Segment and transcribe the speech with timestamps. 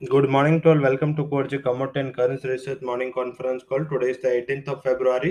[0.00, 0.78] Good morning to all.
[0.78, 3.84] Welcome to Kochi Commodity and Currency Research Morning Conference Call.
[3.84, 5.30] Today is the 18th of February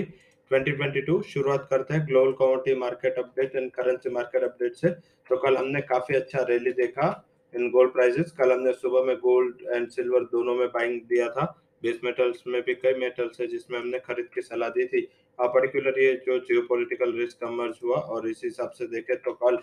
[0.50, 1.22] 2022.
[1.24, 4.90] शुरुआत करते हैं global commodity market update and currency market update से
[5.30, 7.08] तो कल हमने काफ़ी अच्छा rally देखा
[7.54, 11.46] इन गोल्ड प्राइसेस कल हमने सुबह में गोल्ड एंड सिल्वर दोनों में बाइंग दिया था
[11.82, 15.06] बेस मेटल्स में भी कई मेटल्स है जिसमें हमने खरीद की सलाह दी थी
[15.38, 19.58] पर्टिकुलर ये जो जियोपॉलिटिकल रिस्क कमर्ज हुआ और इस हिसाब से देखे तो कल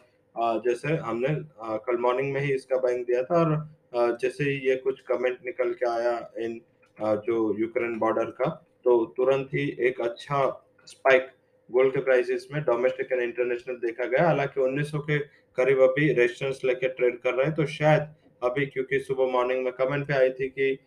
[0.65, 1.39] जैसे हमने
[1.85, 3.57] कल मॉर्निंग में ही इसका बाइंग दिया था और
[3.93, 6.59] जैसे ही ये कुछ कमेंट निकल के आया इन
[6.97, 8.49] जो यूक्रेन बॉर्डर का
[8.85, 10.39] तो तुरंत ही एक अच्छा
[10.87, 11.27] स्पाइक
[11.69, 15.17] गोल्ड के प्राइसेस में डोमेस्टिक एंड इंटरनेशनल देखा गया। हालाँकि 1900 के
[15.57, 18.13] करीब अभी रेजिस्टेंस लेके ट्रेड कर रहे हैं तो शायद
[18.43, 20.77] अभी, क्योंकि सुबह मॉर्निंग में कमेंट पे आई थी कि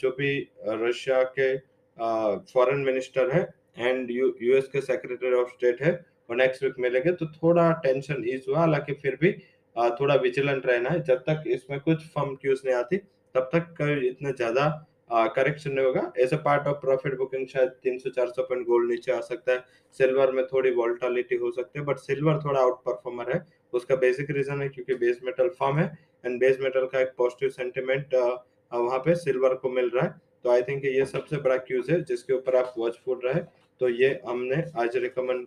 [0.00, 1.56] जो भी रशिया के
[2.52, 3.42] फॉरेन मिनिस्टर है
[3.78, 5.92] एंड यूएस के सेक्रेटरी ऑफ़ स्टेट है,
[6.30, 9.30] वो नेक्स्ट वीक मिलेंगे तो थोड़ा टेंशन ईज हुआ। हालाँकि फिर भी
[9.76, 12.96] थोड़ा विजिलेंट रहना है। जब तक इसमें कुछ फर्म क्यूज नहीं आती,
[13.34, 14.70] तब तक इतना ज़्यादा
[15.12, 19.20] करेक्शन नहीं होगा। As a part of profit booking शायद 300-400 पॉइंट गोल्ड नीचे आ
[19.22, 19.64] सकता है।
[19.98, 24.30] सिल्वर में थोड़ी वोल्टालिटी हो सकती है बट सिल्वर थोड़ा आउट परफॉर्मर है। उसका बेसिक
[24.30, 25.86] रीजन है, क्योंकि बेस मेटल फॉर्म है
[26.24, 28.14] एंड बेस मेटल का एक पॉजिटिव सेंटिमेंट
[28.72, 32.02] वहाँ पे सिल्वर को मिल रहा है। तो आई थिंक ये सबसे बड़ा क्यूज है,
[32.02, 33.40] जिसके ऊपर आप वॉचफुल रहे।
[33.80, 35.46] तो ये हमने आज रिकमेंड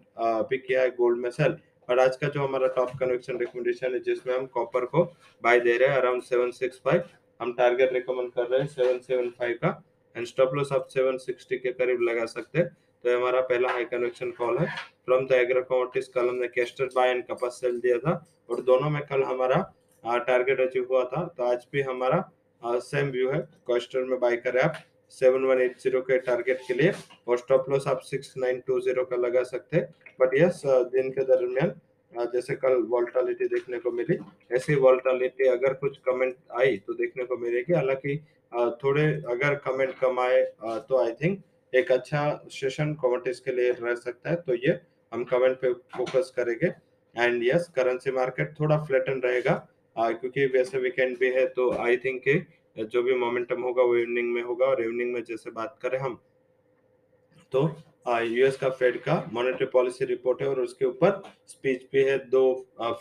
[0.49, 1.57] भी किया है गोल्ड में सेल
[1.89, 5.03] और आज का जो हमारा टॉप कन्वेक्शन रिकमेंडेशन है, जिसमें हम कॉपर को
[5.43, 7.03] बाय दे रहे हैं अराउंड सेवन सिक्स फाइव
[7.39, 9.81] हम टारगेट रिकमेंड कर रहे हैं सेवन सेवन फाइव का
[10.15, 12.67] एंड स्टॉप लॉस आप सेवन सिक्सटी के करीब लगा सकते हैं।
[13.03, 14.65] तो हमारा पहला हाई कन्वेक्शन कॉल है।
[15.05, 18.13] फ्रॉम द एग्रो कमोडिटीज कल हमने कैस्टर बाय एंड कपास सेल दिया था,
[18.49, 23.29] और दोनों में कल हमारा टारगेट अचीव हुआ था। तो आज भी हमारा सेम व्यू
[23.31, 24.75] है। कैस्टर में बाय करें आप।
[25.15, 26.91] 7180 के टारगेट के लिए
[27.27, 29.87] और स्टॉप लॉस आप 6920 का लगा सकते हैं।
[30.21, 31.73] बट यस दिन के दरमियान
[32.33, 34.17] जैसे कल वोल्टालिटी देखने को मिली,
[34.51, 38.17] ऐसी वोल्टालिटी अगर कुछ कमेंट आई तो देखने को मिलेगी। हालाँकि
[38.83, 41.41] थोड़े अगर कमेंट कम आए तो आई थिंक
[41.73, 44.79] एक अच्छा सेशन कॉमोडिटीज के लिए रह सकता है। तो ये
[45.11, 46.71] हम कमेंट पे फोकस करेंगे।
[47.15, 49.53] एंड यस करेंसी मार्केट थोड़ा फ्लैटन रहेगा
[49.95, 52.27] क्योंकि वैसे वीकेंड भी है तो आई थिंक
[52.77, 56.19] जो भी मोमेंटम होगा वो इवनिंग में होगा और इवनिंग में जैसे बात करें हम
[57.53, 57.63] तो
[58.07, 62.41] यूएस का फेड का मॉनेटरी पॉलिसी रिपोर्ट है और उसके ऊपर स्पीच भी है दो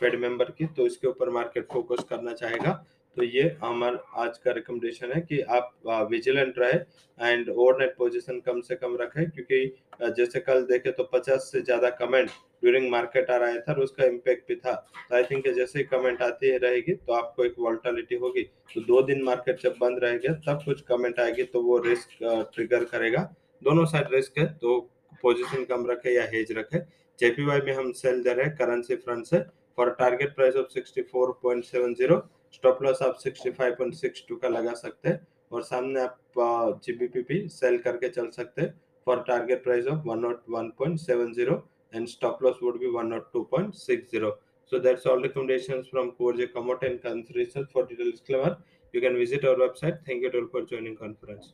[0.00, 2.72] फेड मेंबर की तो इसके ऊपर मार्केट फोकस करना चाहेगा।
[3.16, 5.72] तो ये हमारा आज का रिकमेंडेशन है कि आप
[6.10, 6.78] विजिलेंट रहे
[7.20, 11.90] एंड ओवरनाइट पोजीशन कम से कम रखें क्योंकि जैसे कल देखे तो 50 से ज़्यादा
[12.00, 14.72] कमेंट ड्यूरिंग मार्केट आ रहा था और उसका इम्पैक्ट भी था।
[15.08, 18.42] तो आई थिंक जैसे ही कमेंट आती है रहेगी तो आपको एक वोल्टालिटी होगी।
[18.74, 22.18] तो दो दिन मार्केट जब बंद रहेगा तब कुछ कमेंट आएगी तो वो रिस्क
[22.54, 23.22] ट्रिगर करेगा।
[23.62, 24.80] दोनों साइड रिस्क है तो
[25.22, 26.78] पोजिशन कम रखे या हेज रखे।
[27.18, 29.38] जेपीवाई में हम सेल दे रहे हैं करेंसी फ्रंट से।
[29.78, 32.20] For target price of 64.70
[32.54, 36.18] stop loss आप 65.62 का लगा सकते हैं और सामने आप
[36.84, 38.74] G B P GBPP sell करके चल सकते हैं।
[39.06, 41.60] For target price of 101.70
[41.92, 44.30] and stop loss would be 102.60
[44.72, 48.56] so that's all recommendations from कोरजे commode and consultant for detail disclaimer
[48.94, 51.40] you can visit our website thank you too for joining conference